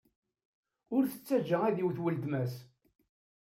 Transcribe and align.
Ur 0.95 1.03
t-ttajja 1.07 1.57
ad 1.65 1.77
iwet 1.83 2.01
weltma-s. 2.03 2.53